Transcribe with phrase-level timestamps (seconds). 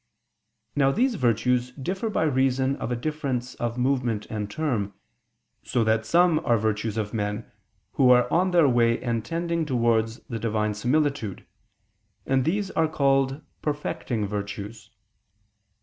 [0.75, 4.95] Now these virtues differ by reason of a difference of movement and term:
[5.61, 7.51] so that some are virtues of men
[7.91, 11.45] who are on their way and tending towards the Divine similitude;
[12.25, 14.89] and these are called "perfecting" virtues.